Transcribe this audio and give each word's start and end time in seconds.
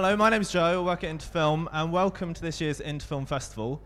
Hello, 0.00 0.16
my 0.16 0.30
name's 0.30 0.52
Joe. 0.52 0.80
I 0.80 0.86
work 0.86 1.02
at 1.02 1.10
Into 1.10 1.26
Film, 1.26 1.68
and 1.72 1.90
welcome 1.90 2.32
to 2.32 2.40
this 2.40 2.60
year's 2.60 2.78
Into 2.78 3.04
Film 3.04 3.26
Festival. 3.26 3.82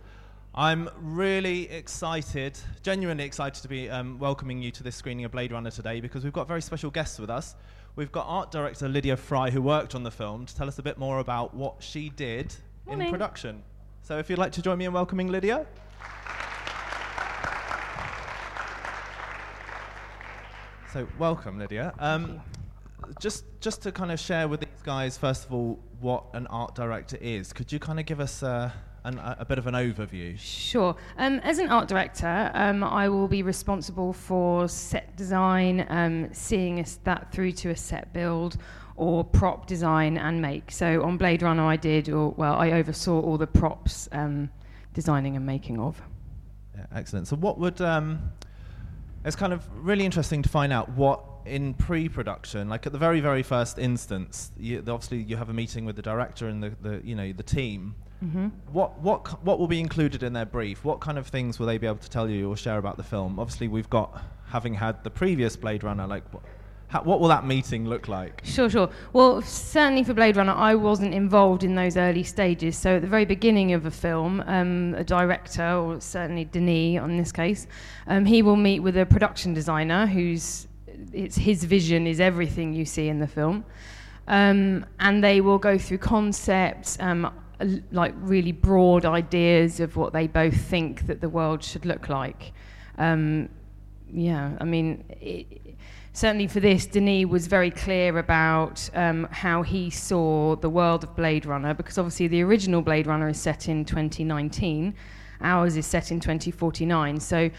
I'm 0.55 0.91
really 1.01 1.71
excited, 1.71 2.59
genuinely 2.83 3.25
excited 3.25 3.63
to 3.63 3.67
be 3.67 3.89
um, 3.89 4.19
welcoming 4.19 4.61
you 4.61 4.71
to 4.73 4.83
this 4.83 4.95
screening 4.95 5.25
of 5.25 5.31
Blade 5.31 5.53
Runner 5.53 5.71
today 5.71 6.03
because 6.03 6.23
we've 6.23 6.33
got 6.35 6.47
very 6.47 6.61
special 6.61 6.91
guests 6.91 7.19
with 7.19 7.31
us. 7.31 7.55
We've 7.97 8.13
got 8.13 8.27
art 8.29 8.51
director 8.51 8.91
Lydia 8.91 9.17
Fry, 9.17 9.49
who 9.49 9.63
worked 9.63 9.95
on 9.95 10.03
the 10.03 10.11
film, 10.11 10.45
to 10.45 10.55
tell 10.55 10.69
us 10.69 10.79
a 10.79 10.83
bit 10.83 10.99
more 10.99 11.19
about 11.19 11.55
what 11.55 11.77
she 11.83 12.11
did 12.11 12.55
Morning. 12.85 13.07
in 13.07 13.11
production. 13.11 13.63
So, 14.03 14.19
if 14.19 14.29
you'd 14.29 14.39
like 14.39 14.53
to 14.53 14.61
join 14.61 14.77
me 14.77 14.85
in 14.85 14.93
welcoming 14.93 15.29
Lydia. 15.29 15.65
So, 20.93 21.09
welcome, 21.19 21.59
Lydia. 21.59 21.95
Um, 21.99 22.43
just, 23.19 23.45
just 23.61 23.81
to 23.85 23.93
kind 23.93 24.13
of 24.13 24.21
share 24.21 24.47
with 24.47 24.61
these 24.61 24.72
guys, 24.83 25.17
first 25.17 25.45
of 25.45 25.53
all, 25.53 25.79
what 26.01 26.25
an 26.33 26.47
art 26.49 26.75
director 26.75 27.17
is. 27.21 27.53
Could 27.53 27.71
you 27.73 27.79
kind 27.79 28.01
of 28.01 28.07
give 28.07 28.21
us 28.21 28.43
uh, 28.43 28.71
an, 29.05 29.19
a, 29.19 29.37
a 29.41 29.45
bit 29.45 29.59
of 29.59 29.67
an 29.67 29.75
overview? 29.75 30.39
Sure. 30.39 30.97
Um, 31.19 31.39
as 31.41 31.59
an 31.59 31.69
art 31.69 31.89
director, 31.89 32.51
um, 32.55 32.83
I 32.83 33.09
will 33.09 33.29
be 33.29 33.43
responsible 33.43 34.13
for 34.13 34.69
set 34.69 35.17
design, 35.17 35.87
um, 35.89 36.29
seeing 36.33 36.81
us 36.81 36.99
that 37.05 37.33
through 37.33 37.53
to 37.53 37.71
a 37.71 37.77
set 37.77 38.13
build, 38.13 38.57
or 38.97 39.25
prop 39.25 39.67
design 39.67 40.19
and 40.19 40.43
make. 40.43 40.71
So 40.71 41.03
on 41.03 41.17
Blade 41.17 41.43
Runner, 41.43 41.65
I 41.65 41.77
did, 41.77 42.09
or 42.09 42.31
well, 42.31 42.55
I 42.55 42.73
oversaw 42.73 43.21
all 43.21 43.39
the 43.39 43.47
props 43.47 44.09
um, 44.13 44.51
designing 44.95 45.37
and 45.37 45.47
making 45.47 45.79
of. 45.79 46.01
Yeah, 46.77 46.87
excellent. 46.95 47.29
So, 47.29 47.37
what 47.37 47.59
would 47.59 47.81
um, 47.81 48.33
it's 49.25 49.37
kind 49.37 49.53
of 49.53 49.65
really 49.75 50.05
interesting 50.05 50.43
to 50.43 50.49
find 50.49 50.73
out 50.73 50.89
what 50.91 51.23
in 51.47 51.75
pre-production, 51.75 52.69
like 52.69 52.87
at 52.87 52.93
the 52.93 52.99
very, 52.99 53.21
very 53.21 53.43
first 53.43 53.79
instance, 53.79 54.53
you, 54.59 54.79
obviously 54.79 55.19
you 55.19 55.37
have 55.37 55.49
a 55.49 55.53
meeting 55.53 55.85
with 55.85 55.97
the 55.97 56.03
director 56.03 56.49
and 56.49 56.63
the, 56.63 56.73
the 56.83 57.01
you 57.05 57.15
know 57.15 57.33
the 57.33 57.43
team. 57.43 57.95
Mm-hmm. 58.25 58.49
What 58.73 59.01
what 59.01 59.43
what 59.45 59.59
will 59.59 59.67
be 59.67 59.81
included 59.81 60.23
in 60.23 60.33
their 60.33 60.47
brief? 60.47 60.85
What 60.85 61.01
kind 61.01 61.19
of 61.19 61.27
things 61.27 61.59
will 61.59 61.67
they 61.67 61.79
be 61.79 61.87
able 61.87 61.99
to 61.99 62.11
tell 62.11 62.29
you 62.29 62.51
or 62.51 62.57
share 62.57 62.79
about 62.79 62.97
the 62.97 63.03
film? 63.03 63.39
Obviously, 63.39 63.69
we've 63.69 63.91
got 63.91 64.23
having 64.47 64.75
had 64.75 65.03
the 65.03 65.11
previous 65.11 65.57
Blade 65.57 65.83
Runner. 65.83 66.07
Like, 66.07 66.33
what, 66.33 66.43
how, 66.93 67.03
what 67.03 67.21
will 67.21 67.29
that 67.29 67.47
meeting 67.47 67.89
look 67.89 68.07
like? 68.07 68.43
Sure, 68.45 68.69
sure. 68.69 68.91
Well, 69.15 69.41
certainly 69.41 70.05
for 70.05 70.13
Blade 70.13 70.37
Runner, 70.37 70.53
I 70.53 70.75
wasn't 70.75 71.15
involved 71.15 71.65
in 71.65 71.75
those 71.75 71.97
early 71.97 72.23
stages. 72.23 72.77
So 72.77 72.97
at 72.97 73.03
the 73.03 73.09
very 73.09 73.25
beginning 73.25 73.73
of 73.73 73.87
a 73.87 73.91
film, 73.91 74.43
um, 74.47 74.95
a 74.95 75.03
director, 75.03 75.75
or 75.75 76.01
certainly 76.03 76.45
Denis 76.45 77.01
on 77.01 77.17
this 77.17 77.33
case, 77.33 77.67
um, 78.07 78.27
he 78.27 78.43
will 78.43 78.57
meet 78.57 78.81
with 78.81 78.97
a 78.99 79.07
production 79.07 79.55
designer 79.55 80.07
who's 80.07 80.69
it's 81.13 81.37
his 81.37 81.65
vision 81.65 82.07
is 82.07 82.21
everything 82.21 82.73
you 82.73 82.85
see 82.85 83.09
in 83.09 83.19
the 83.19 83.27
film, 83.27 83.65
um, 84.29 84.87
and 85.01 85.23
they 85.23 85.41
will 85.41 85.59
go 85.59 85.79
through 85.79 85.99
concepts. 85.99 86.97
Um, 87.01 87.33
like 87.93 88.13
really 88.17 88.51
broad 88.51 89.05
ideas 89.05 89.79
of 89.79 89.97
what 89.97 90.13
they 90.13 90.27
both 90.27 90.57
think 90.57 91.07
that 91.07 91.21
the 91.21 91.29
world 91.29 91.63
should 91.63 91.87
look 91.87 92.09
like. 92.09 92.53
Um, 92.99 93.49
yeah, 94.13 94.57
I 94.61 94.65
mean, 94.65 95.05
it, 95.21 95.77
certainly 96.13 96.47
for 96.47 96.61
this, 96.61 96.87
Denis 96.87 97.27
was 97.27 97.47
very 97.47 97.71
clear 97.71 98.19
about 98.19 98.89
um, 98.95 99.29
how 99.31 99.63
he 99.63 99.91
saw 99.91 100.57
the 100.57 100.69
world 100.69 101.05
of 101.05 101.17
Blade 101.17 101.47
Runner, 101.47 101.75
because 101.75 101.99
obviously 101.99 102.29
the 102.29 102.43
original 102.43 102.83
Blade 102.83 103.07
Runner 103.07 103.29
is 103.29 103.41
set 103.41 103.69
in 103.69 103.85
2019, 103.85 104.95
ours 105.41 105.77
is 105.77 105.87
set 105.87 106.11
in 106.11 106.21
2049. 106.21 107.21
So 107.21 107.51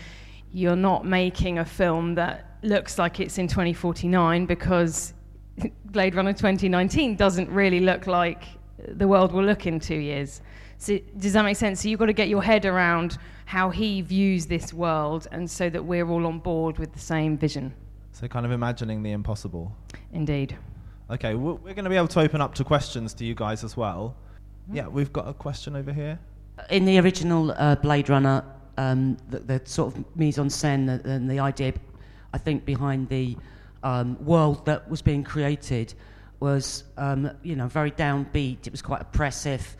you're 0.54 0.76
not 0.76 1.06
making 1.06 1.60
a 1.60 1.66
film 1.66 2.16
that 2.16 2.58
looks 2.62 2.98
like 2.98 3.20
it's 3.20 3.38
in 3.38 3.48
2049 3.48 4.46
because 4.46 5.14
Blade 5.86 6.16
Runner 6.16 6.32
2019 6.32 7.16
doesn't 7.16 7.50
really 7.50 7.82
look 7.82 8.08
like 8.08 8.44
the 8.88 9.08
world 9.08 9.34
will 9.34 9.44
look 9.44 9.66
in 9.66 9.80
two 9.80 9.96
years. 9.96 10.42
So 10.78 11.00
does 11.18 11.34
that 11.34 11.44
make 11.44 11.58
sense? 11.58 11.82
So 11.82 11.90
you've 11.90 12.00
got 12.00 12.08
to 12.08 12.14
get 12.14 12.30
your 12.30 12.44
head 12.44 12.66
around 12.66 13.18
how 13.46 13.70
he 13.70 14.02
views 14.02 14.46
this 14.46 14.74
world, 14.74 15.28
and 15.32 15.50
so 15.50 15.70
that 15.70 15.84
we're 15.84 16.08
all 16.08 16.26
on 16.26 16.40
board 16.40 16.80
with 16.80 16.94
the 16.94 17.00
same 17.00 17.38
vision. 17.38 17.74
So, 18.12 18.28
kind 18.28 18.46
of 18.46 18.52
imagining 18.52 19.04
the 19.04 19.12
impossible. 19.12 19.76
Indeed. 20.12 20.58
Okay, 21.10 21.36
we're, 21.36 21.54
we're 21.54 21.74
going 21.74 21.84
to 21.84 21.90
be 21.90 21.98
able 21.98 22.08
to 22.10 22.20
open 22.20 22.42
up 22.42 22.56
to 22.56 22.64
questions 22.64 23.14
to 23.16 23.26
you 23.26 23.36
guys 23.36 23.64
as 23.64 23.76
well. 23.76 24.16
Yeah, 24.72 24.88
we've 24.88 25.12
got 25.12 25.28
a 25.28 25.34
question 25.34 25.76
over 25.76 25.92
here. 25.92 26.20
In 26.70 26.86
the 26.86 27.00
original 27.00 27.52
uh, 27.52 27.76
Blade 27.76 28.10
Runner, 28.10 28.44
um, 28.78 29.18
the, 29.30 29.40
the 29.40 29.62
sort 29.66 29.96
of 29.96 30.04
mise 30.16 30.38
en 30.38 30.48
scène 30.48 31.04
and, 31.06 31.30
the 31.30 31.40
idea, 31.40 31.74
I 32.34 32.38
think, 32.38 32.66
behind 32.66 33.10
the 33.10 33.38
um, 33.84 34.24
world 34.24 34.66
that 34.66 34.90
was 34.90 35.02
being 35.02 35.24
created 35.24 35.94
was, 36.40 36.84
um, 36.98 37.32
you 37.44 37.56
know, 37.56 37.68
very 37.68 37.92
downbeat. 37.92 38.68
It 38.68 38.72
was 38.72 38.82
quite 38.82 39.02
oppressive. 39.02 39.76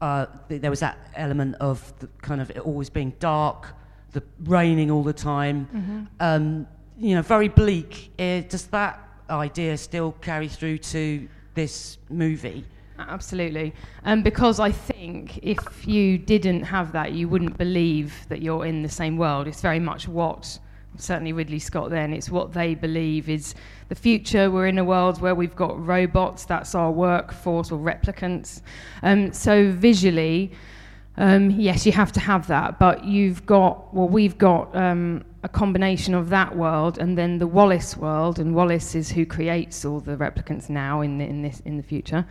Uh, 0.00 0.26
th- 0.48 0.60
there 0.60 0.70
was 0.70 0.80
that 0.80 0.98
element 1.14 1.54
of 1.60 1.92
kind 2.20 2.40
of 2.40 2.50
it 2.50 2.58
always 2.58 2.90
being 2.90 3.12
dark, 3.18 3.74
the 4.12 4.22
raining 4.44 4.90
all 4.90 5.02
the 5.02 5.12
time. 5.12 6.08
Um, 6.20 6.66
you 6.98 7.14
know, 7.14 7.22
very 7.22 7.48
bleak. 7.48 8.12
Uh, 8.18 8.40
does 8.48 8.66
that 8.66 9.00
idea 9.30 9.76
still 9.78 10.12
carry 10.20 10.48
through 10.48 10.78
to 10.78 11.28
this 11.54 11.98
movie? 12.10 12.64
Absolutely. 12.98 13.74
Um, 14.04 14.22
because 14.22 14.60
I 14.60 14.70
think 14.70 15.38
if 15.42 15.86
you 15.86 16.18
didn't 16.18 16.62
have 16.62 16.92
that, 16.92 17.12
you 17.12 17.28
wouldn't 17.28 17.58
believe 17.58 18.14
that 18.28 18.42
you're 18.42 18.66
in 18.66 18.82
the 18.82 18.88
same 18.88 19.16
world. 19.16 19.48
It's 19.48 19.60
very 19.60 19.80
much 19.80 20.06
what, 20.06 20.58
certainly 20.96 21.32
Ridley 21.32 21.58
Scott 21.58 21.90
then, 21.90 22.12
it's 22.12 22.30
what 22.30 22.52
they 22.52 22.74
believe 22.74 23.28
is 23.28 23.54
the 23.88 23.94
future. 23.94 24.50
We're 24.50 24.66
in 24.66 24.78
a 24.78 24.84
world 24.84 25.20
where 25.20 25.34
we've 25.34 25.56
got 25.56 25.84
robots, 25.84 26.44
that's 26.44 26.74
our 26.74 26.90
workforce, 26.90 27.72
or 27.72 27.78
replicants. 27.78 28.60
Um, 29.02 29.32
so 29.32 29.70
visually, 29.70 30.52
um, 31.16 31.50
yes, 31.50 31.84
you 31.84 31.92
have 31.92 32.12
to 32.12 32.20
have 32.20 32.46
that, 32.46 32.78
but 32.78 33.04
you've 33.04 33.44
got, 33.46 33.92
well, 33.92 34.08
we've 34.08 34.38
got 34.38 34.74
um, 34.74 35.24
a 35.42 35.48
combination 35.48 36.14
of 36.14 36.28
that 36.30 36.56
world 36.56 36.98
and 36.98 37.18
then 37.18 37.38
the 37.38 37.46
Wallace 37.46 37.96
world, 37.96 38.38
and 38.38 38.54
Wallace 38.54 38.94
is 38.94 39.10
who 39.10 39.26
creates 39.26 39.84
all 39.84 40.00
the 40.00 40.16
replicants 40.16 40.70
now 40.70 41.00
in 41.00 41.18
the, 41.18 41.24
in 41.24 41.42
this 41.42 41.60
in 41.60 41.76
the 41.76 41.82
future, 41.82 42.24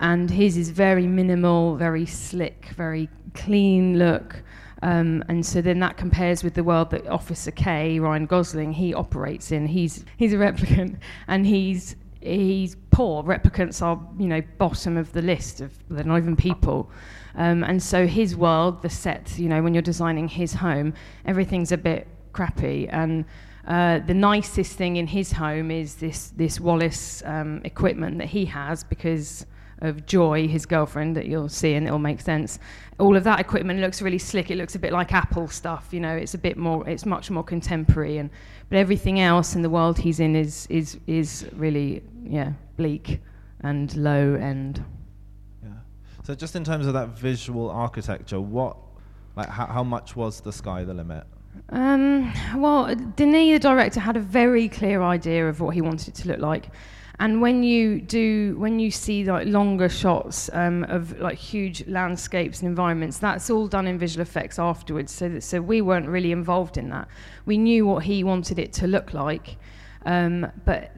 and 0.00 0.30
his 0.30 0.56
is 0.56 0.70
very 0.70 1.06
minimal, 1.06 1.76
very 1.76 2.06
slick, 2.06 2.66
very 2.76 3.08
clean 3.34 3.98
look. 3.98 4.42
Um, 4.82 5.24
and 5.28 5.44
so 5.44 5.62
then 5.62 5.80
that 5.80 5.96
compares 5.96 6.44
with 6.44 6.54
the 6.54 6.62
world 6.62 6.90
that 6.90 7.06
Officer 7.06 7.50
K, 7.50 7.98
Ryan 7.98 8.26
Gosling, 8.26 8.72
he 8.72 8.92
operates 8.92 9.50
in. 9.52 9.66
He's 9.66 10.04
he's 10.16 10.32
a 10.32 10.36
replicant, 10.36 10.98
and 11.28 11.46
he's 11.46 11.96
he's 12.20 12.76
poor. 12.90 13.22
Replicants 13.22 13.80
are 13.80 14.00
you 14.18 14.28
know 14.28 14.42
bottom 14.58 14.96
of 14.96 15.12
the 15.12 15.22
list 15.22 15.60
of 15.60 15.72
they're 15.88 16.04
not 16.04 16.18
even 16.18 16.36
people. 16.36 16.90
Um, 17.36 17.64
and 17.64 17.82
so 17.82 18.06
his 18.06 18.34
world, 18.34 18.82
the 18.82 18.88
set, 18.88 19.38
you 19.38 19.48
know, 19.48 19.62
when 19.62 19.74
you're 19.74 19.82
designing 19.82 20.28
his 20.28 20.54
home, 20.54 20.94
everything's 21.26 21.70
a 21.70 21.76
bit 21.76 22.06
crappy. 22.32 22.88
And 22.88 23.26
uh, 23.66 23.98
the 23.98 24.14
nicest 24.14 24.72
thing 24.76 24.96
in 24.96 25.06
his 25.06 25.32
home 25.32 25.70
is 25.70 25.96
this 25.96 26.32
this 26.36 26.60
Wallace 26.60 27.22
um, 27.24 27.60
equipment 27.64 28.18
that 28.18 28.28
he 28.28 28.44
has 28.46 28.84
because 28.84 29.46
of 29.80 30.06
Joy, 30.06 30.48
his 30.48 30.66
girlfriend, 30.66 31.16
that 31.16 31.26
you'll 31.26 31.48
see 31.48 31.74
and 31.74 31.86
it'll 31.86 31.98
make 31.98 32.20
sense. 32.20 32.58
All 32.98 33.16
of 33.16 33.24
that 33.24 33.40
equipment 33.40 33.80
looks 33.80 34.00
really 34.00 34.18
slick. 34.18 34.50
It 34.50 34.56
looks 34.56 34.74
a 34.74 34.78
bit 34.78 34.92
like 34.92 35.12
Apple 35.12 35.48
stuff, 35.48 35.88
you 35.90 36.00
know. 36.00 36.14
It's 36.16 36.34
a 36.34 36.38
bit 36.38 36.56
more. 36.56 36.88
It's 36.88 37.04
much 37.04 37.30
more 37.30 37.44
contemporary, 37.44 38.18
and 38.18 38.30
but 38.68 38.78
everything 38.78 39.20
else 39.20 39.54
in 39.54 39.62
the 39.62 39.70
world 39.70 39.98
he's 39.98 40.20
in 40.20 40.34
is 40.34 40.66
is 40.70 40.98
is 41.06 41.46
really 41.54 42.02
yeah 42.24 42.52
bleak 42.76 43.20
and 43.60 43.94
low 43.96 44.34
end. 44.34 44.84
Yeah. 45.62 45.70
So, 46.24 46.34
just 46.34 46.56
in 46.56 46.64
terms 46.64 46.86
of 46.86 46.94
that 46.94 47.08
visual 47.08 47.70
architecture, 47.70 48.40
what, 48.40 48.76
like, 49.36 49.48
how, 49.48 49.66
how 49.66 49.84
much 49.84 50.16
was 50.16 50.40
the 50.40 50.52
sky 50.52 50.84
the 50.84 50.94
limit? 50.94 51.24
Um, 51.70 52.32
well, 52.56 52.94
Denis, 52.94 53.54
the 53.54 53.58
director, 53.58 54.00
had 54.00 54.16
a 54.16 54.20
very 54.20 54.68
clear 54.68 55.02
idea 55.02 55.48
of 55.48 55.60
what 55.60 55.74
he 55.74 55.80
wanted 55.80 56.08
it 56.08 56.14
to 56.22 56.28
look 56.28 56.38
like. 56.38 56.68
And 57.18 57.40
when 57.40 57.62
you 57.62 58.00
do, 58.00 58.56
when 58.58 58.78
you 58.78 58.90
see 58.90 59.24
like 59.24 59.46
longer 59.46 59.88
shots 59.88 60.50
um, 60.52 60.84
of 60.84 61.18
like 61.18 61.38
huge 61.38 61.86
landscapes 61.86 62.60
and 62.60 62.68
environments, 62.68 63.18
that's 63.18 63.48
all 63.48 63.68
done 63.68 63.86
in 63.86 63.98
visual 63.98 64.22
effects 64.22 64.58
afterwards. 64.58 65.12
So, 65.12 65.28
that, 65.30 65.42
so 65.42 65.62
we 65.62 65.80
weren't 65.80 66.08
really 66.08 66.32
involved 66.32 66.76
in 66.76 66.90
that. 66.90 67.08
We 67.46 67.56
knew 67.56 67.86
what 67.86 68.04
he 68.04 68.22
wanted 68.22 68.58
it 68.58 68.72
to 68.74 68.86
look 68.86 69.14
like, 69.14 69.56
um, 70.04 70.50
but 70.66 70.92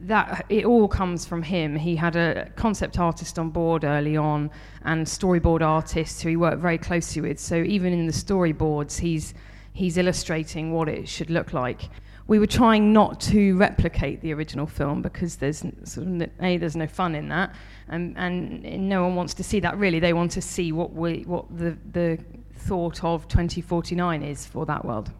that 0.00 0.46
it 0.48 0.64
all 0.64 0.86
comes 0.86 1.26
from 1.26 1.42
him. 1.42 1.74
He 1.74 1.96
had 1.96 2.14
a 2.14 2.50
concept 2.54 3.00
artist 3.00 3.36
on 3.36 3.50
board 3.50 3.82
early 3.82 4.16
on, 4.16 4.50
and 4.84 5.04
storyboard 5.04 5.60
artists 5.60 6.20
who 6.22 6.28
he 6.28 6.36
worked 6.36 6.62
very 6.62 6.78
closely 6.78 7.20
with. 7.20 7.40
So 7.40 7.56
even 7.56 7.92
in 7.92 8.06
the 8.06 8.12
storyboards, 8.12 9.00
he's 9.00 9.34
he's 9.72 9.96
illustrating 9.96 10.72
what 10.72 10.88
it 10.88 11.08
should 11.08 11.30
look 11.30 11.52
like. 11.52 11.82
We 12.28 12.38
were 12.38 12.46
trying 12.46 12.92
not 12.92 13.20
to 13.22 13.56
replicate 13.56 14.20
the 14.20 14.32
original 14.34 14.66
film 14.66 15.00
because 15.02 15.36
there's 15.36 15.64
sort 15.84 16.06
of 16.06 16.30
a 16.40 16.58
there's 16.58 16.76
no 16.76 16.86
fun 16.86 17.14
in 17.14 17.28
that, 17.30 17.54
and 17.88 18.16
and 18.16 18.88
no 18.88 19.02
one 19.02 19.16
wants 19.16 19.34
to 19.34 19.42
see 19.42 19.60
that 19.60 19.76
really. 19.78 19.98
They 19.98 20.12
want 20.12 20.30
to 20.32 20.42
see 20.42 20.70
what 20.70 20.92
we 20.92 21.22
what 21.26 21.46
the 21.56 21.76
the 21.92 22.18
thought 22.54 23.02
of 23.02 23.26
2049 23.28 24.22
is 24.22 24.46
for 24.46 24.66
that 24.66 24.84
world. 24.84 25.10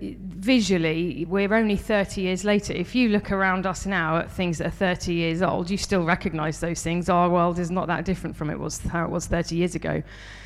visually, 0.00 1.24
we're 1.28 1.54
only 1.54 1.76
30 1.76 2.20
years 2.22 2.44
later. 2.44 2.72
If 2.72 2.94
you 2.94 3.08
look 3.08 3.30
around 3.32 3.66
us 3.66 3.86
now 3.86 4.18
at 4.18 4.30
things 4.30 4.58
that 4.58 4.66
are 4.66 4.70
30 4.70 5.12
years 5.12 5.42
old, 5.42 5.70
you 5.70 5.76
still 5.76 6.04
recognize 6.04 6.60
those 6.60 6.82
things. 6.82 7.08
Our 7.08 7.28
world 7.30 7.58
is 7.58 7.70
not 7.70 7.86
that 7.86 8.04
different 8.04 8.36
from 8.36 8.50
it 8.50 8.58
was 8.58 8.78
how 8.80 9.04
it 9.04 9.10
was 9.10 9.26
30 9.26 9.56
years 9.56 9.74
ago. 9.74 10.02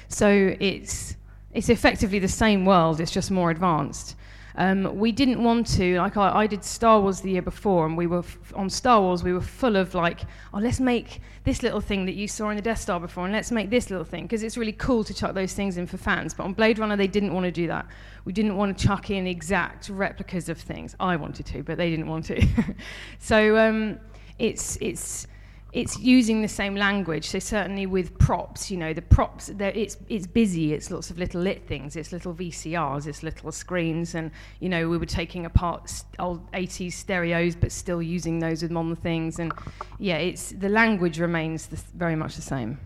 So 0.09 0.55
it's 0.61 1.17
it's 1.55 1.69
effectively 1.69 2.19
the 2.19 2.29
same 2.29 2.64
world. 2.64 3.00
It's 3.00 3.12
just 3.12 3.31
more 3.31 3.50
advanced. 3.50 4.17
Um, 4.56 4.99
we 4.99 5.12
didn't 5.12 5.43
want 5.43 5.66
to, 5.78 5.99
like 5.99 6.16
I, 6.16 6.40
I, 6.40 6.46
did 6.46 6.62
Star 6.64 7.00
Wars 7.00 7.20
the 7.20 7.31
year 7.31 7.43
before, 7.43 7.87
and 7.87 7.96
we 7.96 8.06
were 8.06 8.19
f- 8.19 8.52
on 8.54 8.69
Star 8.69 9.00
Wars. 9.00 9.22
We 9.22 9.32
were 9.32 9.40
full 9.40 9.76
of 9.76 9.94
like, 9.94 10.20
oh, 10.52 10.58
let's 10.58 10.81
make 10.81 11.20
this 11.44 11.62
little 11.62 11.81
thing 11.81 12.04
that 12.06 12.14
you 12.14 12.28
saw 12.28 12.50
in 12.50 12.56
the 12.56 12.62
Death 12.62 12.81
Star 12.81 13.00
before, 13.00 13.25
and 13.25 13.32
let's 13.32 13.50
make 13.50 13.70
this 13.70 13.90
little 13.90 14.04
thing 14.04 14.25
because 14.25 14.43
it's 14.43 14.56
really 14.56 14.72
cool 14.72 15.04
to 15.04 15.14
chuck 15.14 15.34
those 15.34 15.54
things 15.54 15.78
in 15.78 15.87
for 15.87 15.96
fans. 15.96 16.34
But 16.34 16.44
on 16.44 16.52
Blade 16.52 16.78
Runner, 16.78 16.96
they 16.96 17.06
didn't 17.06 17.32
want 17.32 17.44
to 17.44 17.52
do 17.52 17.66
that. 17.69 17.87
We 18.25 18.32
didn't 18.32 18.56
want 18.56 18.76
to 18.76 18.87
chuck 18.87 19.10
in 19.10 19.26
exact 19.26 19.88
replicas 19.88 20.49
of 20.49 20.58
things. 20.58 20.94
I 21.00 21.16
wanted 21.16 21.46
to, 21.46 21.62
but 21.62 21.78
they 21.78 21.90
didn't 21.90 22.08
want 22.08 22.26
to. 22.26 22.46
so 23.19 23.56
um, 23.56 23.99
it's 24.38 24.76
it's 24.81 25.26
it's 25.72 25.98
using 25.98 26.42
the 26.42 26.48
same 26.48 26.76
language. 26.76 27.28
So 27.28 27.38
certainly 27.38 27.86
with 27.86 28.16
props, 28.19 28.70
you 28.70 28.76
know, 28.76 28.92
the 28.92 29.02
props, 29.02 29.48
it's 29.48 29.96
it's 30.08 30.26
busy. 30.26 30.74
It's 30.74 30.90
lots 30.90 31.10
of 31.10 31.19
little 31.19 31.40
lit 31.40 31.66
things. 31.66 31.96
It's 31.96 32.12
little 32.12 32.34
VCRs. 32.34 33.06
It's 33.06 33.22
little 33.22 33.50
screens, 33.52 34.14
and 34.14 34.30
you 34.60 34.69
know, 34.69 34.88
we 34.88 34.98
were 34.98 35.06
taking 35.06 35.46
apart 35.46 35.90
old 36.19 36.50
80s 36.52 36.92
stereos, 36.92 37.56
but 37.56 37.72
still 37.72 38.02
using 38.02 38.38
those 38.38 38.62
with 38.62 38.70
modern 38.70 38.96
things. 38.96 39.38
And 39.38 39.52
yeah, 39.98 40.19
it's 40.19 40.50
the 40.50 40.69
language 40.69 41.19
remains 41.19 41.66
the, 41.66 41.80
very 41.94 42.16
much 42.16 42.36
the 42.36 42.42
same. 42.42 42.78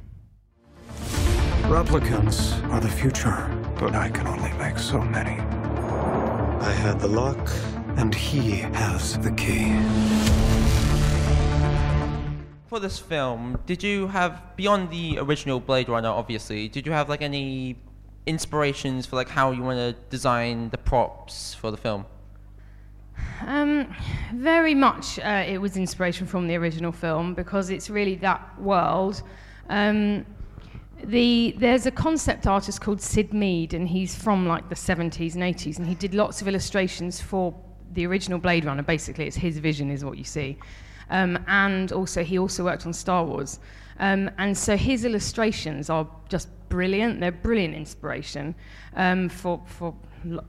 Replicants 1.63 2.63
are 2.71 2.81
the 2.81 2.89
future, 2.89 3.51
but 3.81 3.97
I 3.97 4.09
can 4.11 4.29
only 4.29 4.53
make 4.53 4.79
so 4.79 5.01
many. 5.01 5.41
I 5.41 6.71
had 6.71 7.01
the 7.01 7.09
lock, 7.09 7.51
and 7.97 8.15
he 8.15 8.59
has 8.59 9.19
the 9.19 9.33
key 9.33 9.75
for 12.77 12.81
this 12.81 12.99
film, 12.99 13.59
did 13.65 13.83
you 13.83 14.07
have 14.09 14.55
beyond 14.55 14.91
the 14.91 15.17
original 15.19 15.59
Blade 15.61 15.89
Runner, 15.89 16.11
obviously, 16.11 16.69
did 16.69 16.85
you 16.85 16.93
have 16.93 17.09
like 17.09 17.23
any 17.23 17.79
inspirations 18.27 19.07
for 19.07 19.17
like 19.17 19.31
how 19.31 19.51
you 19.51 19.63
want 19.63 19.79
to 19.79 19.95
design 20.11 20.69
the 20.69 20.77
props 20.77 21.55
for 21.55 21.71
the 21.71 21.79
film? 21.79 22.05
Um, 23.47 23.95
very 24.35 24.75
much, 24.75 25.19
uh, 25.21 25.43
it 25.47 25.57
was 25.57 25.79
inspiration 25.79 26.27
from 26.27 26.49
the 26.49 26.57
original 26.57 26.93
film 26.93 27.33
because 27.33 27.71
it's 27.71 27.89
really 27.89 28.17
that 28.17 28.43
world. 28.61 29.23
Um, 29.71 30.27
the, 31.03 31.55
there's 31.57 31.87
a 31.87 31.91
concept 31.91 32.47
artist 32.47 32.83
called 32.83 33.01
Syd 33.01 33.33
Mead, 33.33 33.73
and 33.73 33.89
he's 33.89 34.15
from 34.15 34.47
like 34.47 34.69
the 34.69 34.75
70s 34.75 35.35
and 35.35 35.43
80s, 35.43 35.79
and 35.79 35.87
he 35.87 35.95
did 35.95 36.13
lots 36.13 36.43
of 36.43 36.49
illustrations 36.49 37.23
for 37.23 37.59
the 37.95 38.07
original 38.07 38.39
Blade 38.39 38.67
Runner. 38.67 38.83
Basically, 38.83 39.27
it's 39.27 39.37
his 39.37 39.57
vision, 39.57 39.91
is 39.91 40.05
what 40.05 40.19
you 40.19 40.25
see. 40.25 40.59
Um, 41.11 41.39
and 41.47 41.93
also, 41.93 42.25
he 42.25 42.39
also 42.39 42.65
worked 42.65 42.87
on 42.87 42.93
Star 42.93 43.25
Wars. 43.25 43.61
Um, 43.99 44.31
and 44.39 44.57
so 44.57 44.77
his 44.77 45.05
illustrations 45.05 45.89
are 45.89 46.07
just 46.29 46.49
brilliant. 46.69 47.21
They're 47.21 47.33
brilliant 47.33 47.75
inspiration 47.75 48.55
um, 48.95 49.29
for, 49.29 49.63
for 49.67 49.95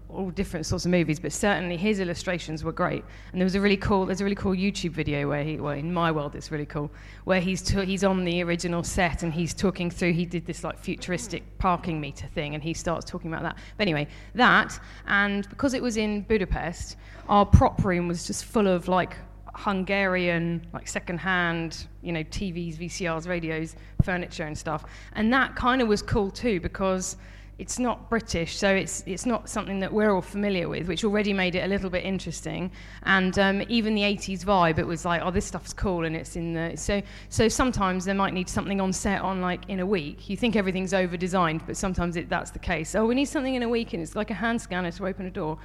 all 0.09 0.30
different 0.31 0.65
sorts 0.65 0.86
of 0.86 0.92
movies, 0.92 1.19
but 1.19 1.31
certainly 1.31 1.77
his 1.77 2.00
illustrations 2.00 2.63
were 2.63 2.71
great. 2.71 3.04
And 3.31 3.39
there 3.39 3.45
was 3.45 3.56
a 3.56 3.62
really 3.62 3.77
cool, 3.77 4.06
there's 4.06 4.21
a 4.21 4.24
really 4.24 4.36
cool 4.36 4.54
YouTube 4.54 4.92
video 4.92 5.27
where 5.30 5.44
he, 5.44 5.57
well, 5.57 5.74
in 5.74 5.94
my 5.94 6.12
world, 6.12 6.36
it's 6.36 6.51
really 6.51 6.65
cool, 6.65 6.92
where 7.25 7.39
he's 7.39 7.68
he's 7.69 8.04
on 8.04 8.24
the 8.24 8.42
original 8.44 8.83
set 8.83 9.24
and 9.24 9.33
he's 9.33 9.54
talking 9.54 9.92
through. 9.92 10.13
He 10.13 10.25
did 10.25 10.45
this 10.45 10.63
like 10.63 10.80
futuristic 10.80 11.44
parking 11.59 12.01
meter 12.01 12.27
thing, 12.27 12.56
and 12.56 12.63
he 12.63 12.74
starts 12.74 13.06
talking 13.06 13.31
about 13.31 13.44
that. 13.44 13.57
But 13.77 13.83
anyway, 13.83 14.07
that 14.36 14.80
and 15.06 15.48
because 15.50 15.74
it 15.74 15.81
was 15.81 15.98
in 15.98 16.21
Budapest, 16.21 16.98
our 17.30 17.45
prop 17.45 17.83
room 17.83 18.07
was 18.07 18.25
just 18.25 18.45
full 18.45 18.68
of 18.68 18.88
like 18.88 19.15
Hungarian, 19.57 20.65
like 20.71 20.88
second-hand, 20.88 21.88
you 22.04 22.12
know, 22.12 22.24
TVs, 22.24 22.77
VCRs, 22.77 23.27
radios, 23.27 23.75
furniture, 24.04 24.44
and 24.44 24.57
stuff. 24.57 24.86
And 25.13 25.33
that 25.33 25.56
kind 25.56 25.81
of 25.81 25.88
was 25.88 26.01
cool 26.01 26.30
too 26.30 26.59
because 26.59 27.18
it's 27.57 27.80
not 27.80 28.07
British, 28.07 28.56
so 28.56 28.69
it's 28.69 29.04
it's 29.07 29.25
not 29.25 29.50
something 29.50 29.80
that 29.80 29.92
we're 29.92 30.12
all 30.13 30.21
familiar 30.21 30.69
with, 30.69 30.88
which 30.88 31.04
already 31.04 31.33
made 31.33 31.56
it 31.56 31.63
a 31.63 31.68
little 31.68 31.89
bit 31.89 32.06
interesting. 32.06 32.71
And 33.04 33.38
um, 33.39 33.63
even 33.68 33.95
the 33.95 34.04
80s 34.04 34.45
vibe, 34.45 34.77
it 34.77 34.86
was 34.86 35.06
like, 35.06 35.24
oh, 35.24 35.31
this 35.31 35.45
stuff's 35.45 35.74
cool, 35.74 36.06
and 36.06 36.15
it's 36.15 36.36
in 36.36 36.54
the 36.54 36.77
so 36.77 37.01
so 37.30 37.48
sometimes 37.48 38.06
they 38.06 38.13
might 38.13 38.33
need 38.33 38.48
something 38.48 38.80
on 38.80 38.94
set 38.94 39.21
on 39.21 39.42
like 39.42 39.68
in 39.69 39.80
a 39.80 39.86
week. 39.86 40.30
You 40.30 40.38
think 40.38 40.56
everything's 40.56 40.94
over 40.94 41.18
designed, 41.18 41.65
but 41.65 41.75
sometimes 41.75 42.15
it, 42.15 42.30
that's 42.30 42.51
the 42.51 42.59
case. 42.59 42.94
Oh, 42.94 43.07
we 43.07 43.15
need 43.15 43.25
something 43.25 43.56
in 43.56 43.63
a 43.63 43.69
week, 43.69 43.94
and 43.94 44.04
it's 44.04 44.15
like 44.15 44.30
a 44.30 44.36
hand 44.36 44.62
scanner 44.62 44.92
to 44.92 45.07
open 45.07 45.25
a 45.25 45.31
door. 45.31 45.57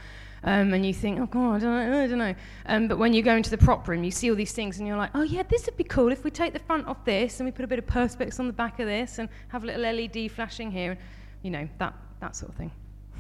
Um, 0.45 0.75
and 0.75 0.85
you 0.85 0.93
think, 0.93 1.21
oh 1.21 1.27
God, 1.27 1.55
I 1.55 1.59
don't 1.61 1.91
know. 1.91 2.03
I 2.03 2.07
don't 2.07 2.19
know. 2.19 2.35
Um, 2.67 2.89
but 2.89 2.99
when 2.99 3.13
you 3.13 3.23
go 3.23 3.37
into 3.37 3.51
the 3.51 3.59
prop 3.59 3.87
room, 3.87 4.03
you 4.03 4.11
see 4.11 4.29
all 4.29 4.37
these 4.37 4.53
things, 4.53 4.79
and 4.79 4.89
you're 4.89 4.97
like, 4.97 5.11
oh 5.15 5.23
yeah, 5.23 5.45
this 5.49 5.67
would 5.67 5.77
be 5.77 5.85
cool 5.85 6.11
if 6.11 6.25
we 6.25 6.31
take 6.31 6.53
the 6.53 6.59
front 6.59 6.87
off 6.89 7.05
this 7.05 7.39
and 7.39 7.47
we 7.47 7.53
put 7.53 7.65
a 7.65 7.69
bit 7.69 7.79
of 7.79 7.87
perspex 7.87 8.41
on 8.41 8.49
the 8.49 8.53
back 8.53 8.81
of 8.81 8.87
this 8.87 9.19
and 9.19 9.29
have 9.49 9.63
a 9.63 9.67
little 9.67 9.83
LED 9.83 10.31
flashing 10.33 10.71
here, 10.71 10.93
and 10.93 11.01
you 11.43 11.51
know, 11.51 11.69
that 11.79 11.95
that 12.21 12.35
sort 12.35 12.51
of 12.51 12.57
thing. 12.57 12.73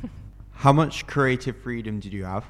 How 0.52 0.72
much 0.72 1.06
creative 1.06 1.56
freedom 1.56 2.00
did 2.00 2.12
you 2.12 2.24
have? 2.24 2.44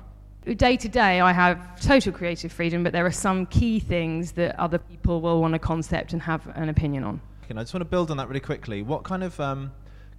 Day 0.57 0.77
to 0.77 0.89
day, 0.89 1.21
I 1.21 1.33
have 1.33 1.81
total 1.81 2.13
creative 2.13 2.51
freedom, 2.51 2.83
but 2.83 2.93
there 2.93 3.07
are 3.07 3.13
some 3.13 3.47
key 3.47 3.79
things 3.79 4.33
that 4.33 4.59
other 4.59 4.79
people 4.79 5.21
will 5.21 5.41
want 5.41 5.53
to 5.53 5.59
concept 5.59 6.13
and 6.15 6.23
have 6.23 6.49
an 6.57 6.69
opinion 6.69 7.05
on. 7.05 7.21
Okay, 7.45 7.55
I 7.55 7.63
just 7.63 7.73
want 7.73 7.83
to 7.83 7.89
build 7.89 8.11
on 8.11 8.17
that 8.17 8.27
really 8.27 8.41
quickly. 8.41 8.83
What 8.83 9.05
kind 9.05 9.23
of 9.23 9.39
um, 9.39 9.71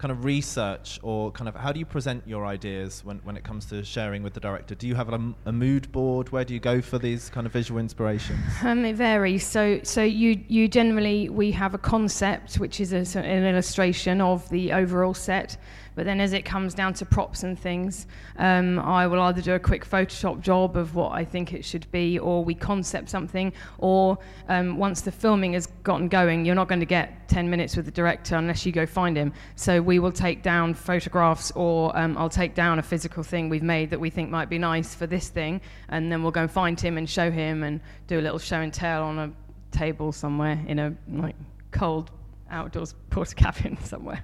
kind 0.04 0.12
of 0.12 0.26
research 0.26 1.00
or 1.02 1.32
kind 1.32 1.48
of 1.48 1.56
how 1.56 1.72
do 1.72 1.80
you 1.80 1.86
present 1.86 2.22
your 2.28 2.46
ideas 2.46 3.02
when, 3.06 3.20
when 3.20 3.38
it 3.38 3.44
comes 3.46 3.66
to 3.66 3.82
sharing 3.86 4.22
with 4.22 4.34
the 4.34 4.40
director? 4.42 4.76
Do 4.76 4.86
you 4.86 4.96
have 4.96 5.08
a, 5.08 5.34
a 5.46 5.52
mood 5.54 5.90
board? 5.94 6.30
Where 6.30 6.44
do 6.44 6.54
you 6.54 6.60
go 6.60 6.82
for 6.82 7.00
these 7.00 7.30
kind 7.30 7.48
of 7.48 7.54
visual 7.54 7.80
inspirations? 7.80 8.42
Um, 8.64 8.84
it 8.84 8.98
varies. 8.98 9.48
So, 9.48 9.80
so 9.84 10.04
you, 10.04 10.44
you 10.50 10.68
generally, 10.68 11.30
we 11.30 11.52
have 11.52 11.74
a 11.74 11.78
concept, 11.78 12.56
which 12.56 12.82
is 12.82 12.92
a, 12.92 13.18
an 13.18 13.46
illustration 13.46 14.20
of 14.20 14.50
the 14.50 14.74
overall 14.74 15.14
set. 15.14 15.56
But 15.96 16.06
then 16.06 16.20
as 16.20 16.34
it 16.34 16.44
comes 16.44 16.74
down 16.74 16.94
to 16.96 17.06
props 17.06 17.44
and 17.44 17.58
things, 17.58 18.08
um, 18.38 18.80
I 18.80 19.08
will 19.08 19.22
either 19.22 19.42
do 19.42 19.54
a 19.54 19.60
quick 19.60 19.86
Photoshop 19.86 20.42
job 20.42 20.76
of 20.78 20.96
what 20.96 21.12
I 21.12 21.24
think 21.24 21.54
it 21.54 21.64
should 21.64 21.90
be, 21.92 22.20
or 22.20 22.44
we 22.44 22.56
concept 22.56 23.10
something, 23.10 23.54
or 23.78 24.18
um, 24.50 24.78
once 24.78 25.02
the 25.02 25.12
filming 25.12 25.54
has 25.54 25.68
gotten 25.84 26.08
going, 26.08 26.46
you're 26.46 26.56
not 26.56 26.68
going 26.68 26.80
to 26.80 26.86
get 26.86 27.28
10 27.30 27.50
minutes 27.50 27.76
with 27.76 27.86
the 27.86 27.92
director 27.92 28.36
unless 28.36 28.66
you 28.66 28.72
go 28.72 28.86
find 28.86 29.18
him. 29.18 29.34
So 29.56 29.82
we 29.82 30.00
will 30.00 30.12
take 30.12 30.44
down 30.44 30.74
photographs, 30.74 31.52
or 31.52 31.96
um, 31.98 32.18
I'll 32.18 32.30
take 32.30 32.56
down 32.56 32.80
a 32.80 32.84
physical 32.84 33.24
thing 33.24 33.50
we've 33.50 33.64
made 33.64 33.90
that 33.92 34.00
we 34.00 34.10
think 34.10 34.30
might 34.30 34.50
be 34.50 34.58
nice 34.58 34.96
for 34.96 35.08
this 35.08 35.30
thing, 35.30 35.62
and 35.90 36.12
then 36.12 36.24
we'll 36.24 36.32
go 36.32 36.42
and 36.42 36.52
find 36.52 36.80
him 36.80 36.98
and 36.98 37.10
show 37.10 37.32
him 37.32 37.64
and 37.64 37.82
do 38.08 38.20
a 38.20 38.22
little 38.22 38.40
show 38.40 38.62
and 38.62 38.74
tell 38.74 39.04
on 39.04 39.20
a 39.20 39.32
table 39.72 40.12
somewhere 40.12 40.60
in 40.68 40.80
a 40.80 40.96
like 41.12 41.36
cold 41.72 42.12
outdoors 42.50 42.94
porta 43.10 43.36
cabin 43.36 43.78
somewhere. 43.84 44.24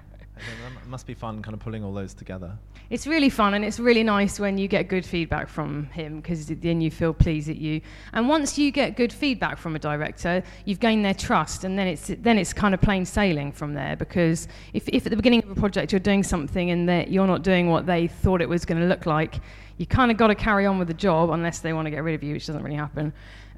It 0.82 0.88
must 0.88 1.06
be 1.06 1.14
fun 1.14 1.42
kind 1.42 1.54
of 1.54 1.60
pulling 1.60 1.84
all 1.84 1.92
those 1.92 2.14
together. 2.14 2.56
It's 2.90 3.06
really 3.06 3.30
fun 3.30 3.54
and 3.54 3.64
it's 3.64 3.78
really 3.78 4.02
nice 4.02 4.40
when 4.40 4.58
you 4.58 4.66
get 4.66 4.88
good 4.88 5.04
feedback 5.06 5.48
from 5.48 5.86
him 5.86 6.20
because 6.20 6.46
then 6.46 6.80
you 6.80 6.90
feel 6.90 7.12
pleased 7.12 7.48
at 7.48 7.56
you. 7.56 7.80
And 8.12 8.28
once 8.28 8.58
you 8.58 8.70
get 8.72 8.96
good 8.96 9.12
feedback 9.12 9.58
from 9.58 9.76
a 9.76 9.78
director, 9.78 10.42
you've 10.64 10.80
gained 10.80 11.04
their 11.04 11.14
trust 11.14 11.64
and 11.64 11.78
then 11.78 11.86
it's 11.86 12.10
then 12.18 12.38
it's 12.38 12.52
kind 12.52 12.74
of 12.74 12.80
plain 12.80 13.04
sailing 13.04 13.52
from 13.52 13.74
there 13.74 13.96
because 13.96 14.48
if, 14.72 14.88
if 14.88 15.06
at 15.06 15.10
the 15.10 15.16
beginning 15.16 15.42
of 15.42 15.50
a 15.50 15.54
project 15.54 15.92
you're 15.92 16.00
doing 16.00 16.22
something 16.22 16.70
and 16.70 16.88
that 16.88 17.10
you're 17.10 17.26
not 17.26 17.42
doing 17.42 17.68
what 17.70 17.86
they 17.86 18.08
thought 18.08 18.42
it 18.42 18.48
was 18.48 18.64
going 18.64 18.80
to 18.80 18.86
look 18.86 19.06
like, 19.06 19.40
you 19.78 19.86
kind 19.86 20.10
of 20.10 20.16
got 20.16 20.26
to 20.26 20.34
carry 20.34 20.66
on 20.66 20.78
with 20.78 20.88
the 20.88 20.94
job 20.94 21.30
unless 21.30 21.60
they 21.60 21.72
want 21.72 21.86
to 21.86 21.90
get 21.90 22.02
rid 22.02 22.14
of 22.14 22.22
you, 22.22 22.34
which 22.34 22.46
doesn't 22.46 22.62
really 22.62 22.76
happen. 22.76 23.12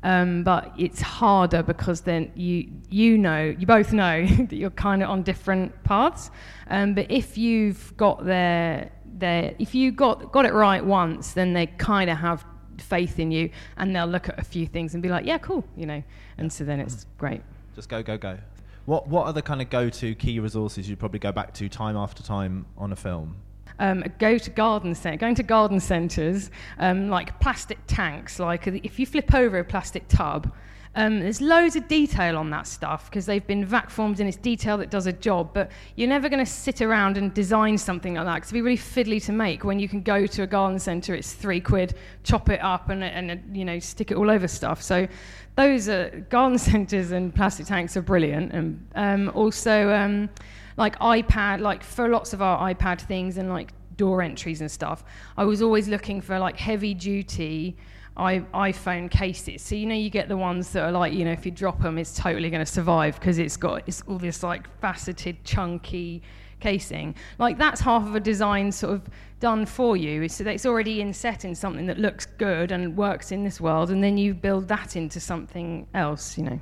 Um, 0.05 0.43
but 0.43 0.73
it's 0.77 1.01
harder 1.01 1.63
because 1.63 2.01
then 2.01 2.33
you 2.35 2.69
you 2.91 3.17
know 3.17 3.55
you 3.57 3.67
both 3.67 3.93
know 3.93 4.27
that 4.27 4.53
you're 4.53 4.71
kind 4.71 5.03
of 5.03 5.11
on 5.11 5.23
different 5.23 5.83
paths. 5.85 6.31
Um, 6.69 6.95
but 6.95 7.11
if 7.11 7.39
you've 7.39 7.97
got 7.97 8.25
their 8.25 8.91
their 9.05 9.55
if 9.59 9.75
you 9.75 9.93
got 9.93 10.33
got 10.33 10.45
it 10.45 10.53
right 10.53 10.85
once, 10.85 11.33
then 11.33 11.53
they 11.53 11.67
kind 11.67 12.11
of 12.11 12.19
have 12.19 12.45
faith 12.79 13.19
in 13.19 13.31
you, 13.31 13.51
and 13.77 13.95
they'll 13.95 14.07
look 14.07 14.29
at 14.29 14.39
a 14.39 14.45
few 14.45 14.67
things 14.67 14.95
and 14.95 15.03
be 15.03 15.09
like, 15.09 15.25
yeah, 15.25 15.39
cool, 15.39 15.65
you 15.77 15.87
know. 15.87 16.03
And 16.39 16.53
so 16.53 16.65
then 16.65 16.81
it's 16.81 17.07
great. 17.19 17.43
Just 17.75 17.89
go, 17.89 18.03
go, 18.03 18.19
go. 18.19 18.39
What 18.85 19.07
what 19.09 19.27
are 19.27 19.33
the 19.33 19.43
kind 19.43 19.63
of 19.63 19.71
go-to 19.71 20.15
key 20.15 20.41
resources 20.41 20.89
you 20.89 20.97
probably 20.97 21.21
go 21.21 21.31
back 21.31 21.55
to 21.55 21.69
time 21.69 21.97
after 21.97 22.23
time 22.23 22.67
on 22.77 22.93
a 22.93 22.97
film? 22.97 23.37
Um, 23.79 24.05
go 24.19 24.39
to 24.39 24.51
garden 24.51 24.95
cent- 24.95 25.21
going 25.21 25.35
to 25.35 25.43
garden 25.43 25.81
centres, 25.81 26.51
um, 26.79 27.09
like 27.09 27.39
plastic 27.41 27.79
tanks, 27.87 28.39
like 28.39 28.67
if 28.67 28.99
you 28.99 29.07
flip 29.07 29.35
over 29.35 29.59
a 29.59 29.65
plastic 29.65 30.07
tub, 30.09 30.53
um, 30.95 31.21
there's 31.21 31.41
loads 31.41 31.75
of 31.75 31.89
detail 31.89 32.37
on 32.37 32.51
that 32.51 32.67
stuff 32.67 33.07
because 33.07 33.25
they've 33.25 33.47
been 33.47 33.65
vac 33.65 33.89
formed 33.89 34.21
and 34.21 34.29
it's 34.29 34.37
detail 34.37 34.77
that 34.79 34.91
does 34.91 35.07
a 35.07 35.13
job. 35.13 35.55
But 35.55 35.71
you're 35.97 36.09
never 36.09 36.29
going 36.29 36.45
to 36.45 36.51
sit 36.51 36.83
around 36.83 37.17
and 37.17 37.33
design 37.33 37.79
something 37.79 38.15
like 38.15 38.27
that 38.27 38.35
because 38.35 38.51
it'd 38.51 38.55
be 38.55 38.61
really 38.61 38.77
fiddly 38.77 39.25
to 39.25 39.33
make. 39.33 39.65
When 39.65 39.79
you 39.79 39.89
can 39.89 40.03
go 40.03 40.27
to 40.27 40.43
a 40.43 40.47
garden 40.47 40.79
centre, 40.79 41.15
it's 41.15 41.33
three 41.33 41.61
quid, 41.61 41.95
chop 42.25 42.51
it 42.51 42.63
up 42.63 42.91
and, 42.91 43.03
and 43.03 43.57
you 43.57 43.65
know 43.65 43.79
stick 43.79 44.11
it 44.11 44.17
all 44.17 44.31
over 44.31 44.47
stuff. 44.47 44.83
So 44.83 45.09
those 45.57 45.89
are 45.89 46.11
garden 46.29 46.59
centres 46.71 47.11
and 47.11 47.35
plastic 47.35 47.67
tanks 47.67 47.97
are 47.97 48.03
brilliant. 48.03 48.53
And 48.53 48.87
um, 48.95 49.33
also 49.35 49.91
um, 49.95 50.29
like 50.77 50.99
iPad, 50.99 51.61
like 51.61 51.83
for 51.83 52.09
lots 52.09 52.33
of 52.33 52.43
our 52.43 52.73
iPad 52.73 53.01
things 53.01 53.39
and 53.39 53.49
like 53.49 53.73
door 53.97 54.23
entries 54.23 54.61
and 54.61 54.71
stuff, 54.71 55.05
I 55.37 55.45
was 55.45 55.63
always 55.63 55.89
looking 55.89 56.21
for 56.21 56.39
like 56.39 56.57
heavy 56.57 56.95
duty 56.95 57.77
I, 58.17 58.41
iPhone 58.53 59.11
cases. 59.11 59.63
So 59.63 59.75
you 59.75 59.87
know 59.87 59.95
you 59.95 60.11
get 60.11 60.29
the 60.29 60.37
ones 60.37 60.71
that 60.73 60.85
are 60.85 60.93
like 60.93 61.13
you 61.13 61.25
know 61.25 61.33
if 61.33 61.47
you 61.47 61.53
drop 61.53 61.81
them, 61.81 61.99
it's 61.99 62.15
totally 62.15 62.51
going 62.51 62.65
to 62.65 62.71
survive 62.71 63.19
because 63.19 63.39
it's 63.39 63.57
got 63.57 63.83
it's 63.87 64.03
all 64.07 64.19
this 64.19 64.43
like 64.43 64.69
faceted, 64.81 65.43
chunky 65.45 66.23
casing. 66.61 67.15
Like 67.39 67.59
that's 67.59 67.81
half 67.81 68.07
of 68.07 68.15
a 68.15 68.21
design 68.21 68.71
sort 68.71 68.95
of 68.95 69.09
done 69.41 69.67
for 69.67 69.97
you. 69.97 70.29
So 70.29 70.45
it's 70.45 70.67
already 70.67 71.01
in 71.01 71.13
set 71.13 71.45
in 71.45 71.55
something 71.55 71.87
that 71.87 71.99
looks 71.99 72.27
good 72.27 72.71
and 72.71 72.97
works 72.97 73.33
in 73.33 73.45
this 73.45 73.61
world, 73.61 73.91
and 73.91 74.05
then 74.05 74.19
you 74.19 74.35
build 74.35 74.69
that 74.69 74.95
into 74.97 75.19
something 75.19 75.87
else. 75.95 76.37
You 76.37 76.45
know. 76.45 76.61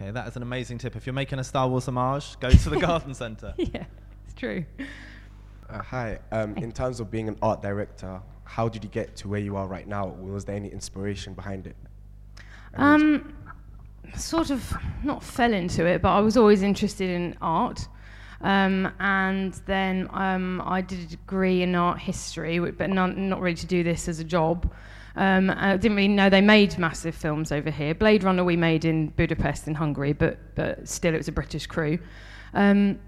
Okay, 0.00 0.10
that 0.10 0.26
is 0.26 0.34
an 0.34 0.42
amazing 0.42 0.78
tip. 0.78 0.96
If 0.96 1.06
you're 1.06 1.12
making 1.12 1.38
a 1.38 1.44
Star 1.44 1.68
Wars 1.68 1.86
homage, 1.86 2.38
go 2.40 2.50
to 2.50 2.70
the 2.70 2.80
garden 2.80 3.14
centre. 3.14 3.54
yeah, 3.58 3.84
it's 4.24 4.34
true. 4.34 4.64
Uh, 5.70 5.82
hi. 5.82 6.18
Um, 6.32 6.56
in 6.56 6.72
terms 6.72 6.98
of 6.98 7.10
being 7.10 7.28
an 7.28 7.36
art 7.42 7.62
director, 7.62 8.20
how 8.42 8.68
did 8.68 8.82
you 8.82 8.90
get 8.90 9.14
to 9.16 9.28
where 9.28 9.40
you 9.40 9.56
are 9.56 9.68
right 9.68 9.86
now? 9.86 10.08
Was 10.08 10.44
there 10.44 10.56
any 10.56 10.68
inspiration 10.68 11.32
behind 11.32 11.68
it? 11.68 11.76
Um, 12.74 13.34
sort 14.16 14.50
of 14.50 14.74
not 15.04 15.22
fell 15.22 15.52
into 15.52 15.86
it, 15.86 16.02
but 16.02 16.10
I 16.10 16.20
was 16.20 16.36
always 16.36 16.62
interested 16.62 17.08
in 17.08 17.36
art. 17.40 17.86
Um, 18.40 18.92
and 18.98 19.54
then 19.66 20.08
um, 20.12 20.60
I 20.66 20.80
did 20.80 21.00
a 21.00 21.06
degree 21.06 21.62
in 21.62 21.76
art 21.76 22.00
history, 22.00 22.58
but 22.58 22.90
not, 22.90 23.16
not 23.16 23.40
really 23.40 23.56
to 23.56 23.66
do 23.66 23.84
this 23.84 24.08
as 24.08 24.18
a 24.18 24.24
job. 24.24 24.70
Um, 25.16 25.50
I 25.50 25.76
didn't 25.76 25.96
really 25.96 26.08
know 26.08 26.28
they 26.28 26.40
made 26.40 26.76
massive 26.76 27.14
films 27.14 27.52
over 27.52 27.70
here. 27.70 27.94
Blade 27.94 28.24
Runner 28.24 28.44
we 28.44 28.56
made 28.56 28.84
in 28.84 29.08
Budapest 29.10 29.68
in 29.68 29.74
Hungary, 29.74 30.12
but 30.12 30.38
but 30.54 30.88
still 30.88 31.14
it 31.14 31.18
was 31.18 31.28
a 31.28 31.32
British 31.32 31.66
crew. 31.66 31.98
Um, 32.52 32.98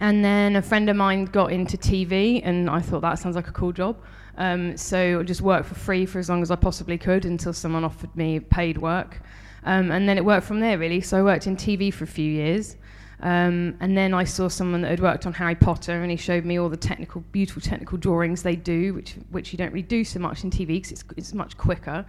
and 0.00 0.24
then 0.24 0.56
a 0.56 0.62
friend 0.62 0.90
of 0.90 0.96
mine 0.96 1.26
got 1.26 1.52
into 1.52 1.76
TV, 1.76 2.40
and 2.44 2.68
I 2.68 2.80
thought 2.80 3.00
that 3.00 3.18
sounds 3.18 3.36
like 3.36 3.48
a 3.48 3.52
cool 3.52 3.72
job. 3.72 3.96
Um, 4.36 4.76
so 4.76 5.20
I 5.20 5.22
just 5.22 5.40
worked 5.40 5.68
for 5.68 5.74
free 5.74 6.04
for 6.04 6.18
as 6.18 6.28
long 6.28 6.42
as 6.42 6.50
I 6.50 6.56
possibly 6.56 6.98
could 6.98 7.24
until 7.24 7.52
someone 7.52 7.84
offered 7.84 8.14
me 8.14 8.40
paid 8.40 8.78
work. 8.78 9.22
Um, 9.64 9.90
and 9.90 10.08
then 10.08 10.18
it 10.18 10.24
worked 10.24 10.46
from 10.46 10.60
there, 10.60 10.78
really. 10.78 11.00
So 11.00 11.18
I 11.18 11.22
worked 11.22 11.46
in 11.46 11.56
TV 11.56 11.92
for 11.92 12.04
a 12.04 12.08
few 12.08 12.30
years. 12.30 12.76
Um, 13.20 13.76
and 13.80 13.96
then 13.96 14.12
I 14.12 14.24
saw 14.24 14.48
someone 14.48 14.82
that 14.82 14.90
had 14.90 15.00
worked 15.00 15.26
on 15.26 15.32
Harry 15.34 15.54
Potter, 15.54 16.02
and 16.02 16.10
he 16.10 16.16
showed 16.16 16.44
me 16.44 16.58
all 16.58 16.68
the 16.68 16.76
technical, 16.76 17.22
beautiful 17.32 17.62
technical 17.62 17.96
drawings 17.98 18.42
they 18.42 18.56
do, 18.56 18.94
which 18.94 19.14
which 19.30 19.52
you 19.52 19.58
don't 19.58 19.72
really 19.72 19.82
do 19.82 20.04
so 20.04 20.18
much 20.20 20.44
in 20.44 20.50
TV 20.50 20.66
because 20.66 20.92
it's 20.92 21.04
it's 21.16 21.34
much 21.34 21.56
quicker. 21.56 22.04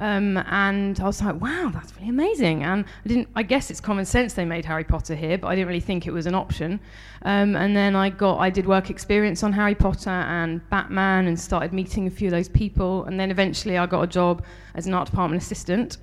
Um, 0.00 0.36
and 0.46 0.98
I 1.00 1.04
was 1.04 1.20
like, 1.22 1.40
wow, 1.40 1.70
that's 1.72 1.94
really 1.96 2.08
amazing. 2.08 2.62
And 2.62 2.84
I 3.04 3.08
didn't, 3.08 3.28
I 3.34 3.42
guess 3.42 3.70
it's 3.70 3.80
common 3.80 4.04
sense 4.04 4.34
they 4.34 4.44
made 4.44 4.64
Harry 4.64 4.84
Potter 4.84 5.14
here, 5.14 5.38
but 5.38 5.48
I 5.48 5.56
didn't 5.56 5.68
really 5.68 5.80
think 5.80 6.06
it 6.06 6.12
was 6.12 6.26
an 6.26 6.34
option. 6.34 6.80
Um, 7.22 7.56
and 7.56 7.76
then 7.76 7.96
I 7.96 8.10
got, 8.10 8.38
I 8.38 8.50
did 8.50 8.66
work 8.66 8.90
experience 8.90 9.42
on 9.42 9.52
Harry 9.52 9.74
Potter 9.74 10.10
and 10.10 10.66
Batman 10.70 11.26
and 11.26 11.38
started 11.38 11.72
meeting 11.72 12.06
a 12.06 12.10
few 12.10 12.28
of 12.28 12.32
those 12.32 12.48
people. 12.48 13.04
And 13.04 13.18
then 13.18 13.30
eventually 13.30 13.76
I 13.76 13.86
got 13.86 14.02
a 14.02 14.06
job 14.06 14.44
as 14.74 14.86
an 14.86 14.94
art 14.94 15.10
department 15.10 15.42
assistant. 15.42 15.98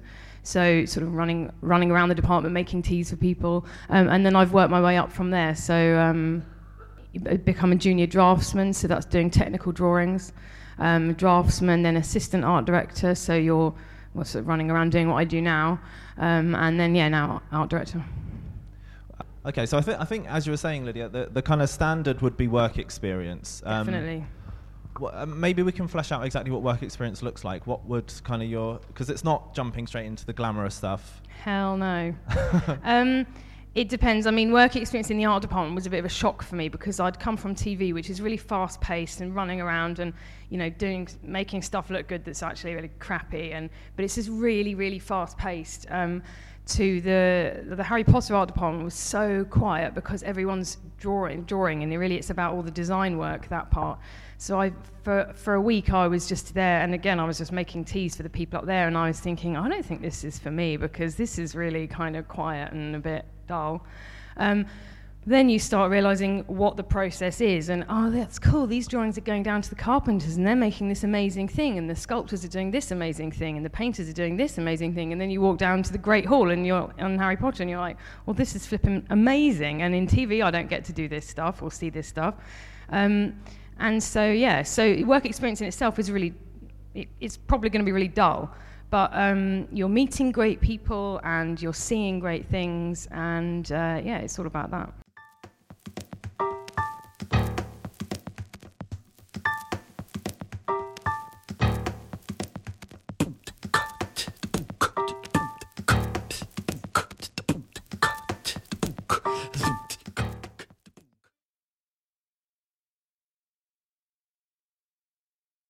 So 0.45 0.85
sort 0.85 1.05
of 1.05 1.13
running, 1.13 1.51
running 1.61 1.91
around 1.91 2.09
the 2.09 2.15
department, 2.15 2.53
making 2.53 2.83
teas 2.83 3.09
for 3.09 3.15
people. 3.15 3.65
Um, 3.89 4.09
and 4.09 4.25
then 4.25 4.35
I've 4.35 4.53
worked 4.53 4.71
my 4.71 4.81
way 4.81 4.97
up 4.97 5.11
from 5.11 5.31
there. 5.31 5.55
So 5.55 5.97
um, 5.97 6.45
become 7.43 7.71
a 7.71 7.75
junior 7.75 8.07
draftsman, 8.07 8.73
so 8.73 8.87
that's 8.87 9.05
doing 9.05 9.29
technical 9.29 9.71
drawings 9.71 10.33
um, 10.79 11.13
draftsman, 11.13 11.83
then 11.83 11.97
assistant 11.97 12.43
art 12.43 12.65
director. 12.65 13.15
So 13.15 13.35
you're 13.35 13.73
well, 14.13 14.25
sort 14.25 14.41
of 14.43 14.47
running 14.47 14.71
around 14.71 14.91
doing 14.91 15.09
what 15.09 15.17
I 15.17 15.25
do 15.25 15.41
now, 15.41 15.79
um, 16.17 16.55
and 16.55 16.79
then 16.79 16.95
yeah, 16.95 17.09
now 17.09 17.41
art 17.51 17.69
director. 17.69 18.03
Okay, 19.45 19.65
so 19.65 19.77
I 19.77 19.81
think 19.81 19.99
I 19.99 20.05
think 20.05 20.27
as 20.27 20.47
you 20.47 20.51
were 20.51 20.57
saying, 20.57 20.85
Lydia, 20.85 21.09
the, 21.09 21.29
the 21.31 21.41
kind 21.41 21.61
of 21.61 21.69
standard 21.69 22.21
would 22.21 22.37
be 22.37 22.47
work 22.47 22.77
experience. 22.77 23.61
Um, 23.65 23.85
Definitely. 23.85 24.25
Uh, 25.01 25.25
maybe 25.25 25.63
we 25.63 25.71
can 25.71 25.87
flesh 25.87 26.11
out 26.11 26.25
exactly 26.25 26.51
what 26.51 26.61
work 26.61 26.83
experience 26.83 27.21
looks 27.21 27.43
like. 27.43 27.67
What 27.67 27.85
would 27.85 28.11
kind 28.23 28.41
of 28.41 28.49
your 28.49 28.79
because 28.87 29.09
it's 29.09 29.23
not 29.23 29.53
jumping 29.53 29.87
straight 29.87 30.05
into 30.05 30.25
the 30.25 30.33
glamorous 30.33 30.75
stuff. 30.75 31.21
Hell 31.43 31.77
no. 31.77 32.13
um, 32.83 33.25
it 33.75 33.89
depends. 33.89 34.25
I 34.25 34.31
mean, 34.31 34.53
work 34.53 34.77
experience 34.77 35.11
in 35.11 35.17
the 35.17 35.25
art 35.25 35.41
department 35.41 35.75
was 35.75 35.85
a 35.85 35.89
bit 35.89 35.99
of 35.99 36.05
a 36.05 36.09
shock 36.09 36.43
for 36.43 36.55
me 36.55 36.69
because 36.69 37.01
I'd 37.01 37.19
come 37.19 37.35
from 37.35 37.53
TV, 37.53 37.93
which 37.93 38.09
is 38.09 38.21
really 38.21 38.37
fast 38.37 38.79
paced 38.79 39.19
and 39.19 39.35
running 39.35 39.59
around 39.59 39.99
and 39.99 40.13
you 40.49 40.57
know 40.57 40.69
doing 40.69 41.07
making 41.23 41.61
stuff 41.61 41.89
look 41.89 42.07
good 42.07 42.23
that's 42.23 42.41
actually 42.41 42.75
really 42.75 42.91
crappy. 42.99 43.51
And 43.51 43.69
but 43.95 44.05
it's 44.05 44.15
just 44.15 44.29
really 44.29 44.75
really 44.75 44.99
fast 44.99 45.37
paced. 45.37 45.87
Um, 45.89 46.23
to 46.65 46.99
the 47.01 47.75
the 47.75 47.83
Harry 47.83 48.03
Potter 48.03 48.35
art 48.35 48.47
department 48.47 48.83
was 48.83 48.95
so 48.95 49.45
quiet 49.45 49.93
because 49.93 50.23
everyone's 50.23 50.77
drawing 50.97 51.43
drawing 51.43 51.83
and 51.83 51.97
really 51.97 52.15
it's 52.15 52.31
about 52.31 52.53
all 52.53 52.63
the 52.63 52.71
design 52.71 53.17
work 53.17 53.47
that 53.49 53.69
part. 53.69 53.99
So 54.37 54.59
I 54.59 54.73
for 55.03 55.31
for 55.35 55.53
a 55.53 55.61
week 55.61 55.93
I 55.93 56.07
was 56.07 56.27
just 56.27 56.53
there 56.53 56.81
and 56.81 56.93
again 56.93 57.19
I 57.19 57.25
was 57.25 57.37
just 57.37 57.51
making 57.51 57.85
teas 57.85 58.15
for 58.15 58.23
the 58.23 58.29
people 58.29 58.59
up 58.59 58.65
there 58.65 58.87
and 58.87 58.97
I 58.97 59.07
was 59.07 59.19
thinking 59.19 59.55
I 59.55 59.69
don't 59.69 59.85
think 59.85 60.01
this 60.01 60.23
is 60.23 60.39
for 60.39 60.51
me 60.51 60.77
because 60.77 61.15
this 61.15 61.37
is 61.37 61.55
really 61.55 61.87
kind 61.87 62.15
of 62.15 62.27
quiet 62.27 62.71
and 62.73 62.95
a 62.95 62.99
bit 62.99 63.25
dull. 63.47 63.85
Um, 64.37 64.65
then 65.27 65.49
you 65.49 65.57
start 65.57 65.89
realizing 65.89 66.43
what 66.45 66.77
the 66.77 66.83
process 66.83 67.41
is, 67.41 67.69
and 67.69 67.83
oh, 67.89 68.11
that's 68.11 68.37
cool. 68.37 68.67
These 68.67 68.87
drawings 68.87 69.17
are 69.17 69.21
going 69.21 69.41
down 69.41 69.63
to 69.63 69.69
the 69.69 69.75
carpenters, 69.75 70.37
and 70.37 70.45
they're 70.45 70.55
making 70.55 70.87
this 70.87 71.03
amazing 71.03 71.47
thing, 71.47 71.79
and 71.79 71.89
the 71.89 71.95
sculptors 71.95 72.45
are 72.45 72.49
doing 72.49 72.69
this 72.69 72.91
amazing 72.91 73.31
thing, 73.31 73.57
and 73.57 73.65
the 73.65 73.69
painters 73.69 74.07
are 74.07 74.13
doing 74.13 74.37
this 74.37 74.59
amazing 74.59 74.93
thing. 74.93 75.11
And 75.11 75.19
then 75.19 75.31
you 75.31 75.41
walk 75.41 75.57
down 75.57 75.81
to 75.81 75.91
the 75.91 75.97
Great 75.97 76.27
Hall, 76.27 76.51
and 76.51 76.65
you're 76.65 76.93
on 76.99 77.17
Harry 77.17 77.37
Potter, 77.37 77.63
and 77.63 77.69
you're 77.71 77.79
like, 77.79 77.97
well, 78.27 78.35
this 78.35 78.55
is 78.55 78.67
flipping 78.67 79.03
amazing. 79.09 79.81
And 79.81 79.95
in 79.95 80.05
TV, 80.05 80.43
I 80.43 80.51
don't 80.51 80.69
get 80.69 80.85
to 80.85 80.93
do 80.93 81.07
this 81.07 81.27
stuff 81.27 81.63
or 81.63 81.71
see 81.71 81.89
this 81.89 82.07
stuff. 82.07 82.35
Um, 82.89 83.41
and 83.79 84.01
so, 84.01 84.29
yeah, 84.29 84.61
so 84.61 85.03
work 85.05 85.25
experience 85.25 85.59
in 85.59 85.67
itself 85.67 85.97
is 85.97 86.11
really, 86.11 86.35
it, 86.93 87.07
it's 87.19 87.35
probably 87.35 87.69
going 87.69 87.83
to 87.83 87.85
be 87.85 87.91
really 87.91 88.07
dull 88.07 88.53
but 88.91 89.09
um, 89.13 89.67
you're 89.73 89.89
meeting 89.89 90.31
great 90.31 90.61
people 90.61 91.19
and 91.23 91.61
you're 91.61 91.73
seeing 91.73 92.19
great 92.19 92.45
things, 92.45 93.07
and 93.11 93.71
uh, 93.73 93.99
yeah, 94.01 94.19
it's 94.19 94.39
all 94.39 94.45
about 94.45 94.71
that. 94.71 94.93